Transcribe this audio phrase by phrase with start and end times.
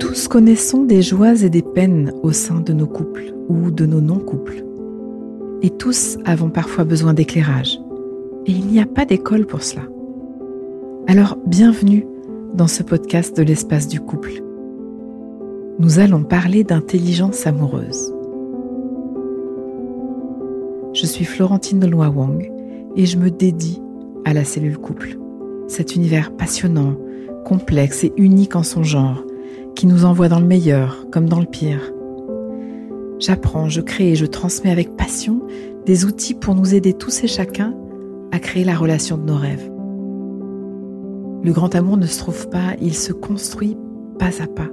[0.00, 4.00] Tous connaissons des joies et des peines au sein de nos couples ou de nos
[4.00, 4.64] non-couples.
[5.62, 7.80] Et tous avons parfois besoin d'éclairage.
[8.46, 9.82] Et il n'y a pas d'école pour cela.
[11.06, 12.04] Alors bienvenue
[12.54, 14.42] dans ce podcast de l'espace du couple.
[15.78, 18.12] Nous allons parler d'intelligence amoureuse.
[20.92, 22.50] Je suis Florentine de Wang
[22.96, 23.80] et je me dédie
[24.24, 25.18] à la cellule couple.
[25.68, 26.96] Cet univers passionnant,
[27.44, 29.24] complexe et unique en son genre,
[29.74, 31.92] qui nous envoie dans le meilleur comme dans le pire.
[33.18, 35.42] J'apprends, je crée et je transmets avec passion
[35.86, 37.74] des outils pour nous aider tous et chacun
[38.32, 39.70] à créer la relation de nos rêves.
[41.44, 43.76] Le grand amour ne se trouve pas, il se construit
[44.18, 44.68] pas à pas.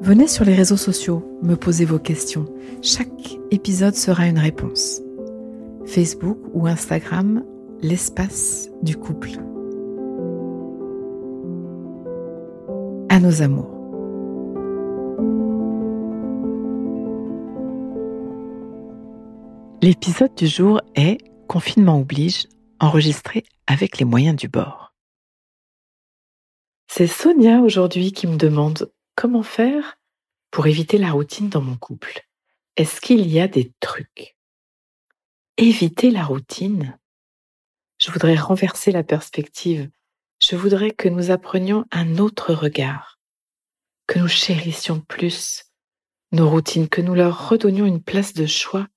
[0.00, 2.46] Venez sur les réseaux sociaux, me poser vos questions.
[2.80, 5.00] Chaque épisode sera une réponse.
[5.86, 7.44] Facebook ou Instagram,
[7.82, 9.38] l'espace du couple.
[13.14, 13.68] À nos amours.
[19.82, 22.46] L'épisode du jour est Confinement oblige,
[22.80, 24.94] enregistré avec les moyens du bord.
[26.88, 29.98] C'est Sonia aujourd'hui qui me demande comment faire
[30.50, 32.26] pour éviter la routine dans mon couple.
[32.78, 34.38] Est-ce qu'il y a des trucs?
[35.58, 36.98] Éviter la routine?
[37.98, 39.90] Je voudrais renverser la perspective.
[40.42, 43.18] Je voudrais que nous apprenions un autre regard,
[44.06, 45.64] que nous chérissions plus
[46.32, 48.88] nos routines, que nous leur redonnions une place de choix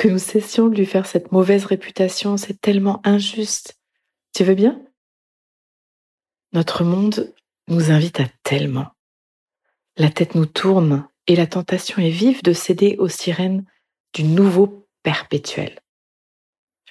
[0.00, 3.78] que nous cessions de lui faire cette mauvaise réputation, c'est tellement injuste.
[4.32, 4.82] Tu veux bien?
[6.54, 7.34] Notre monde
[7.68, 8.92] nous invite à tellement.
[9.98, 13.66] La tête nous tourne et la tentation est vive de céder aux sirènes
[14.14, 15.78] du nouveau perpétuel.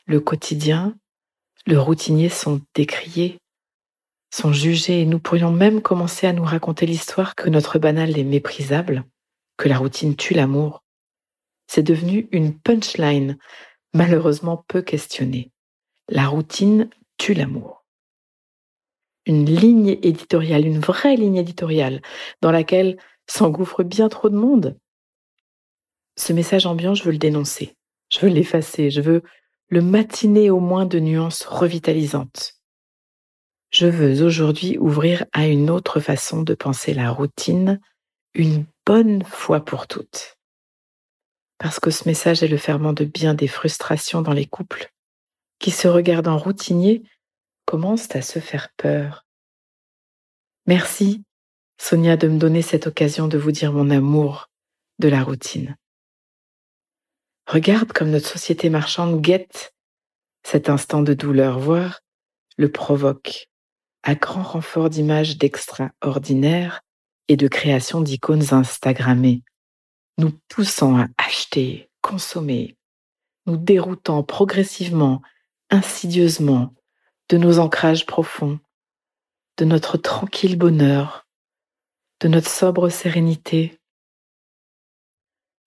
[0.06, 0.96] Le quotidien,
[1.66, 3.40] le routinier sont décriés,
[4.32, 8.24] sont jugés et nous pourrions même commencer à nous raconter l'histoire que notre banal est
[8.24, 9.04] méprisable,
[9.58, 10.84] que la routine tue l'amour,
[11.70, 13.38] c'est devenu une punchline,
[13.94, 15.52] malheureusement peu questionnée.
[16.08, 16.90] La routine
[17.20, 17.86] tue l'amour.
[19.28, 22.02] Une ligne éditoriale, une vraie ligne éditoriale,
[22.42, 22.98] dans laquelle
[23.28, 24.80] s'engouffre bien trop de monde.
[26.16, 27.76] Ce message ambiant, je veux le dénoncer.
[28.12, 28.90] Je veux l'effacer.
[28.90, 29.22] Je veux
[29.68, 32.59] le matiner au moins de nuances revitalisantes.
[33.72, 37.80] Je veux aujourd'hui ouvrir à une autre façon de penser la routine,
[38.34, 40.40] une bonne fois pour toutes
[41.60, 44.92] parce que ce message est le ferment de bien des frustrations dans les couples,
[45.60, 47.04] qui se regardant routiniers
[47.66, 49.26] commencent à se faire peur.
[50.66, 51.24] Merci,
[51.78, 54.50] Sonia, de me donner cette occasion de vous dire mon amour
[55.00, 55.76] de la routine.
[57.46, 59.76] Regarde comme notre société marchande guette
[60.44, 62.00] cet instant de douleur, voire
[62.58, 63.49] le provoque,
[64.04, 66.82] à grand renfort d'images d'extraordinaire
[67.28, 69.44] et de création d'icônes Instagrammées
[70.20, 72.78] nous poussant à acheter, consommer,
[73.46, 75.22] nous déroutant progressivement,
[75.70, 76.74] insidieusement
[77.30, 78.60] de nos ancrages profonds,
[79.58, 81.28] de notre tranquille bonheur,
[82.20, 83.80] de notre sobre sérénité.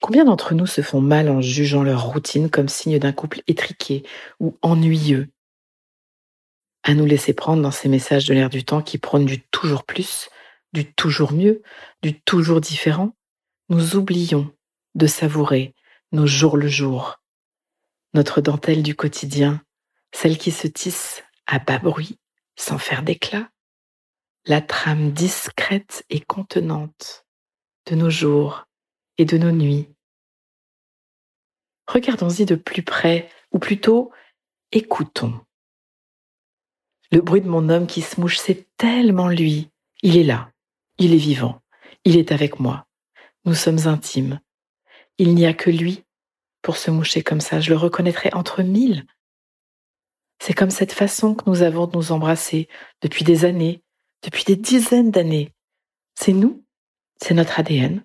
[0.00, 4.04] Combien d'entre nous se font mal en jugeant leur routine comme signe d'un couple étriqué
[4.40, 5.30] ou ennuyeux?
[6.82, 9.84] À nous laisser prendre dans ces messages de l'air du temps qui prônent du toujours
[9.84, 10.28] plus,
[10.72, 11.62] du toujours mieux,
[12.02, 13.14] du toujours différent,
[13.68, 14.52] nous oublions
[14.94, 15.74] de savourer
[16.10, 17.20] nos jours le jour,
[18.14, 19.62] notre dentelle du quotidien,
[20.12, 22.18] celle qui se tisse à bas bruit,
[22.56, 23.48] sans faire d'éclat,
[24.46, 27.24] la trame discrète et contenante
[27.86, 28.66] de nos jours
[29.18, 29.88] et de nos nuits.
[31.86, 34.12] Regardons-y de plus près, ou plutôt
[34.72, 35.40] écoutons.
[37.12, 39.68] Le bruit de mon homme qui se mouche, c'est tellement lui.
[40.02, 40.50] Il est là,
[40.96, 41.60] il est vivant,
[42.04, 42.86] il est avec moi.
[43.44, 44.40] Nous sommes intimes.
[45.18, 46.04] Il n'y a que lui
[46.62, 47.60] pour se moucher comme ça.
[47.60, 49.04] Je le reconnaîtrai entre mille.
[50.40, 52.66] C'est comme cette façon que nous avons de nous embrasser
[53.02, 53.82] depuis des années,
[54.22, 55.52] depuis des dizaines d'années.
[56.14, 56.64] C'est nous,
[57.22, 58.02] c'est notre ADN,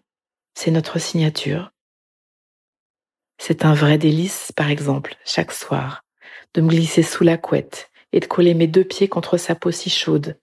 [0.54, 1.72] c'est notre signature.
[3.38, 6.04] C'est un vrai délice, par exemple, chaque soir,
[6.54, 9.72] de me glisser sous la couette et de coller mes deux pieds contre sa peau
[9.72, 10.40] si chaude,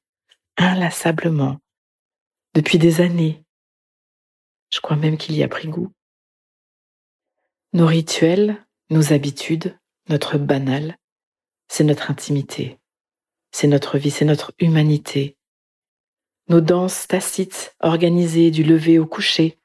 [0.57, 1.59] inlassablement,
[2.55, 3.45] depuis des années,
[4.73, 5.93] je crois même qu'il y a pris goût.
[7.73, 9.79] Nos rituels, nos habitudes,
[10.09, 10.97] notre banal,
[11.69, 12.79] c'est notre intimité,
[13.51, 15.37] c'est notre vie, c'est notre humanité.
[16.49, 19.59] Nos danses tacites, organisées du lever au coucher,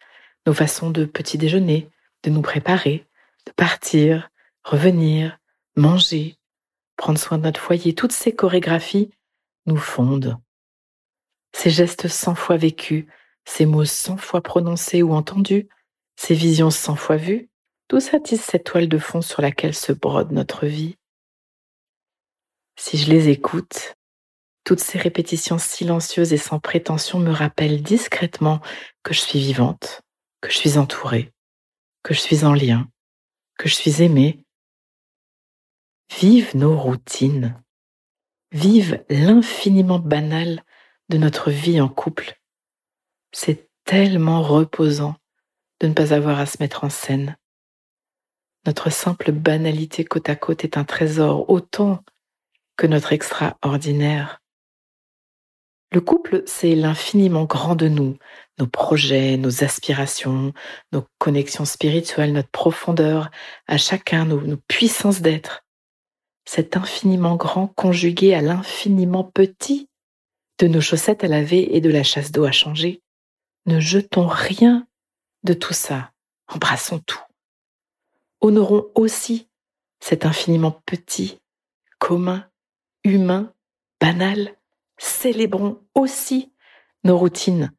[0.47, 1.89] nos façons de petit déjeuner,
[2.23, 3.05] de nous préparer,
[3.45, 4.29] de partir,
[4.63, 5.37] revenir,
[5.75, 6.38] manger,
[6.99, 9.09] prendre soin de notre foyer, toutes ces chorégraphies
[9.65, 10.37] nous fondent.
[11.53, 13.05] Ces gestes cent fois vécus,
[13.45, 15.69] ces mots cent fois prononcés ou entendus,
[16.17, 17.49] ces visions cent fois vues,
[17.87, 20.97] tout ça cette toile de fond sur laquelle se brode notre vie.
[22.77, 23.95] Si je les écoute,
[24.65, 28.59] toutes ces répétitions silencieuses et sans prétention me rappellent discrètement
[29.03, 30.01] que je suis vivante,
[30.41, 31.31] que je suis entourée,
[32.03, 32.89] que je suis en lien,
[33.57, 34.43] que je suis aimée.
[36.17, 37.61] Vive nos routines,
[38.51, 40.63] vive l'infiniment banal
[41.09, 42.39] de notre vie en couple.
[43.31, 45.15] C'est tellement reposant
[45.79, 47.37] de ne pas avoir à se mettre en scène.
[48.65, 52.03] Notre simple banalité côte à côte est un trésor autant
[52.75, 54.41] que notre extraordinaire.
[55.91, 58.17] Le couple, c'est l'infiniment grand de nous,
[58.59, 60.53] nos projets, nos aspirations,
[60.91, 63.31] nos connexions spirituelles, notre profondeur,
[63.67, 65.65] à chacun nos, puissances d'être.
[66.51, 69.87] Cet infiniment grand conjugué à l'infiniment petit
[70.57, 73.03] de nos chaussettes à laver et de la chasse d'eau à changer.
[73.67, 74.87] Ne jetons rien
[75.43, 76.11] de tout ça,
[76.47, 77.21] embrassons tout.
[78.41, 79.47] Honorons aussi
[79.99, 81.39] cet infiniment petit,
[81.99, 82.49] commun,
[83.03, 83.53] humain,
[84.01, 84.57] banal.
[84.97, 86.51] Célébrons aussi
[87.03, 87.71] nos routines.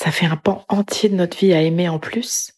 [0.00, 2.52] Ça fait un pan entier de notre vie à aimer en plus.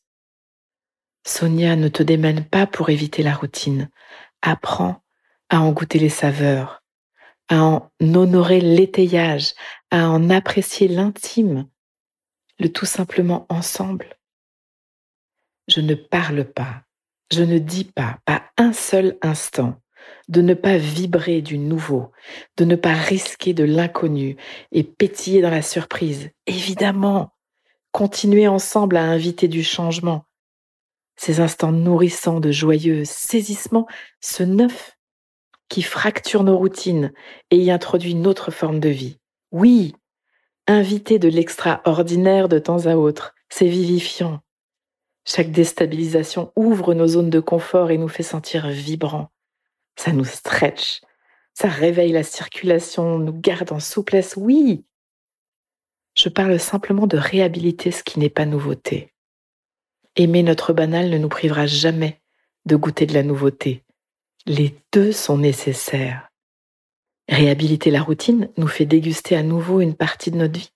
[1.26, 3.88] Sonia, ne te démène pas pour éviter la routine.
[4.42, 5.02] Apprends
[5.48, 6.82] à en goûter les saveurs,
[7.48, 9.54] à en honorer l'étayage,
[9.90, 11.68] à en apprécier l'intime,
[12.58, 14.16] le tout simplement ensemble.
[15.68, 16.82] Je ne parle pas,
[17.32, 19.80] je ne dis pas, pas un seul instant,
[20.28, 22.12] de ne pas vibrer du nouveau,
[22.56, 24.36] de ne pas risquer de l'inconnu
[24.72, 26.30] et pétiller dans la surprise.
[26.46, 27.32] Évidemment,
[27.92, 30.24] continuer ensemble à inviter du changement.
[31.16, 33.86] Ces instants nourrissants de joyeux saisissement,
[34.20, 34.96] ce neuf
[35.68, 37.12] qui fracture nos routines
[37.50, 39.18] et y introduit une autre forme de vie.
[39.52, 39.94] Oui,
[40.66, 44.40] inviter de l'extraordinaire de temps à autre, c'est vivifiant.
[45.24, 49.30] Chaque déstabilisation ouvre nos zones de confort et nous fait sentir vibrants.
[49.96, 51.00] Ça nous stretch,
[51.54, 54.84] ça réveille la circulation, nous garde en souplesse, oui.
[56.16, 59.09] Je parle simplement de réhabiliter ce qui n'est pas nouveauté.
[60.16, 62.20] Aimer notre banal ne nous privera jamais
[62.66, 63.84] de goûter de la nouveauté.
[64.46, 66.30] Les deux sont nécessaires.
[67.28, 70.72] Réhabiliter la routine nous fait déguster à nouveau une partie de notre vie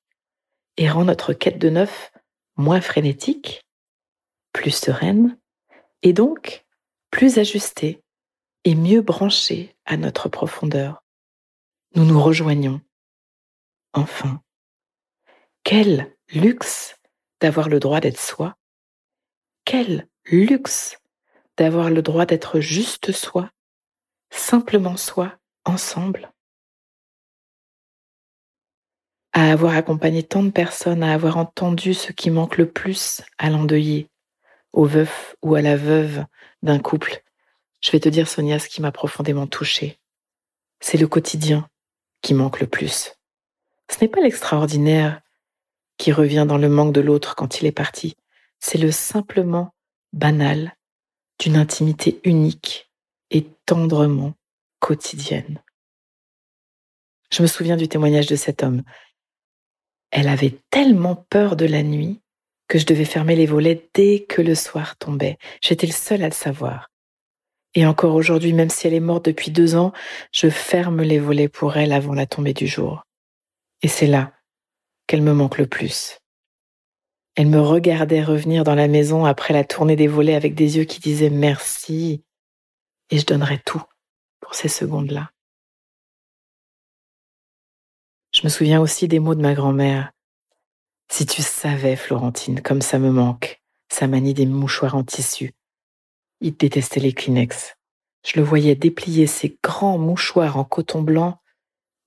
[0.77, 2.13] et rend notre quête de neuf
[2.57, 3.67] moins frénétique,
[4.53, 5.37] plus sereine
[6.03, 6.65] et donc
[7.11, 8.03] plus ajustée
[8.65, 11.03] et mieux branchée à notre profondeur.
[11.95, 12.81] Nous nous rejoignons.
[13.93, 14.43] Enfin,
[15.63, 16.97] quel luxe
[17.41, 18.57] d'avoir le droit d'être soi.
[19.65, 20.99] Quel luxe
[21.57, 23.51] d'avoir le droit d'être juste soi,
[24.31, 26.33] simplement soi, ensemble.
[29.33, 33.51] À avoir accompagné tant de personnes, à avoir entendu ce qui manque le plus à
[33.51, 34.09] l'endeuillé,
[34.73, 36.25] au veuf ou à la veuve
[36.63, 37.23] d'un couple,
[37.81, 39.99] je vais te dire, Sonia, ce qui m'a profondément touchée.
[40.81, 41.69] C'est le quotidien
[42.23, 43.13] qui manque le plus.
[43.91, 45.21] Ce n'est pas l'extraordinaire
[45.99, 48.17] qui revient dans le manque de l'autre quand il est parti.
[48.67, 49.75] C'est le simplement
[50.15, 50.75] banal
[51.39, 52.91] d'une intimité unique
[53.31, 54.33] et tendrement
[54.81, 55.63] quotidienne.
[57.31, 58.83] Je me souviens du témoignage de cet homme.
[60.11, 62.23] Elle avait tellement peur de la nuit
[62.67, 65.37] que je devais fermer les volets dès que le soir tombait.
[65.61, 66.91] J'étais le seul à le savoir.
[67.75, 69.93] Et encore aujourd'hui, même si elle est morte depuis deux ans,
[70.33, 73.03] je ferme les volets pour elle avant la tombée du jour.
[73.83, 74.33] Et c'est là
[75.07, 76.19] qu'elle me manque le plus.
[77.37, 80.85] Elle me regardait revenir dans la maison après la tournée des volets avec des yeux
[80.85, 82.25] qui disaient merci,
[83.11, 83.83] et je donnerais tout
[84.41, 85.31] pour ces secondes-là.
[88.33, 90.13] Je me souviens aussi des mots de ma grand-mère.
[91.09, 93.63] Si tu savais, Florentine, comme ça me manque,
[93.93, 95.53] sa manie des mouchoirs en tissu.
[96.41, 97.77] Il détestait les Kleenex.
[98.27, 101.41] Je le voyais déplier ses grands mouchoirs en coton blanc.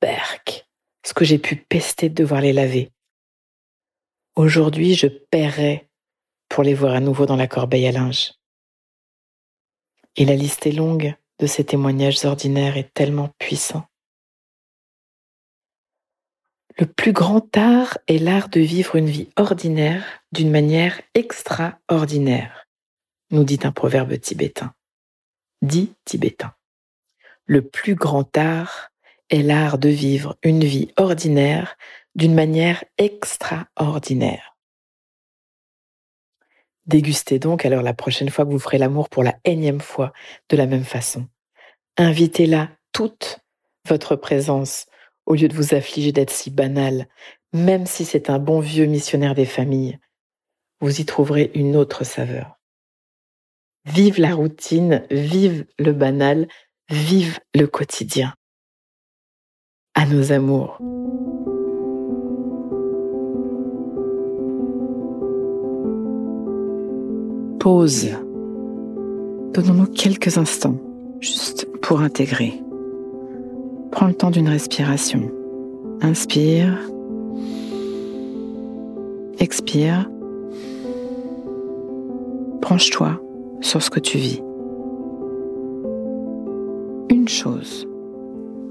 [0.02, 0.68] Berk,
[1.06, 2.92] ce que j'ai pu pester de devoir les laver.
[4.38, 5.90] Aujourd'hui, je paierais
[6.48, 8.34] pour les voir à nouveau dans la corbeille à linge.
[10.16, 13.88] Et la liste est longue de ces témoignages ordinaires et tellement puissants.
[16.78, 22.68] Le plus grand art est l'art de vivre une vie ordinaire d'une manière extraordinaire,
[23.32, 24.76] nous dit un proverbe tibétain.
[25.64, 26.54] Dit tibétain.
[27.48, 28.92] Le plus grand art
[29.32, 31.76] est l'art de vivre une vie ordinaire
[32.18, 34.58] d'une manière extraordinaire.
[36.88, 40.14] Dégustez donc alors la prochaine fois que vous ferez l'amour pour la énième fois
[40.50, 41.28] de la même façon.
[41.98, 43.40] Invitez-la toute
[43.88, 44.88] votre présence
[45.26, 47.08] Au lieu de vous affliger d'être si banal,
[47.54, 50.00] même si c'est un bon vieux missionnaire des familles,
[50.80, 52.58] vous y trouverez une autre saveur.
[53.86, 56.48] Vive la routine, vive le banal,
[56.90, 58.34] vive le quotidien.
[59.94, 60.80] À nos amours.
[67.68, 68.12] Pause.
[69.54, 70.78] Donnons-nous quelques instants,
[71.20, 72.64] juste pour intégrer.
[73.92, 75.30] Prends le temps d'une respiration.
[76.00, 76.80] Inspire.
[79.40, 80.10] Expire.
[82.62, 83.20] Branche-toi
[83.60, 84.42] sur ce que tu vis.
[87.10, 87.86] Une chose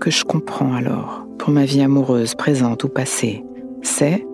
[0.00, 3.44] que je comprends alors pour ma vie amoureuse, présente ou passée,
[3.82, 4.26] c'est...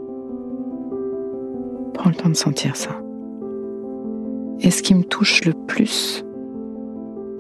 [1.95, 3.02] Prends le temps de sentir ça.
[4.63, 6.25] Et ce qui me touche le plus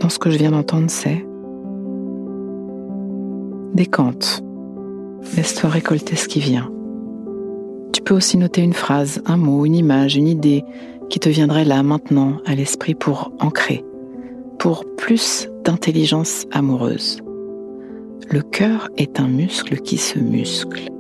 [0.01, 1.25] dans ce que je viens d'entendre, c'est...
[3.73, 4.43] Décante.
[5.37, 6.71] Laisse-toi récolter ce qui vient.
[7.93, 10.65] Tu peux aussi noter une phrase, un mot, une image, une idée
[11.09, 13.85] qui te viendrait là maintenant à l'esprit pour ancrer,
[14.59, 17.21] pour plus d'intelligence amoureuse.
[18.29, 20.91] Le cœur est un muscle qui se muscle.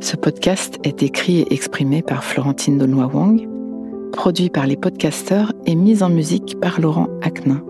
[0.00, 3.48] Ce podcast est écrit et exprimé par Florentine Donois Wang,
[4.18, 7.62] produit par les podcasteurs et mis en musique par Laurent Aknin.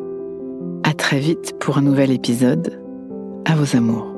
[0.82, 2.80] À très vite pour un nouvel épisode.
[3.44, 4.17] À vos amours.